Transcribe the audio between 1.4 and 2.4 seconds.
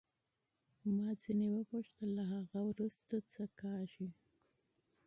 وپوښتل له